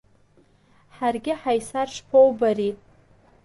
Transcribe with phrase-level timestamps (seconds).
[0.95, 2.71] Ҳаргьы ҳаисар шԥоубари?